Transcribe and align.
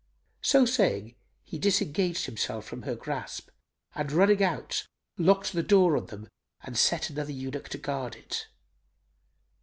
'"So 0.51 0.65
saying, 0.65 1.13
he 1.43 1.59
disengaged 1.59 2.25
himself 2.25 2.65
from 2.65 2.81
her 2.81 2.95
grasp 2.95 3.51
and 3.93 4.11
running 4.11 4.41
out, 4.43 4.87
locked 5.19 5.53
the 5.53 5.61
door 5.61 5.95
on 5.95 6.07
them 6.07 6.27
and 6.63 6.75
set 6.75 7.11
another 7.11 7.31
eunuch 7.33 7.69
to 7.69 7.77
guard 7.77 8.15
it. 8.15 8.47